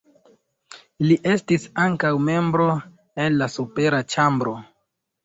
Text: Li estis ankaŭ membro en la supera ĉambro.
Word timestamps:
Li 1.09 1.17
estis 1.33 1.67
ankaŭ 1.83 2.11
membro 2.29 2.65
en 3.27 3.37
la 3.43 3.49
supera 3.57 4.01
ĉambro. 4.15 4.57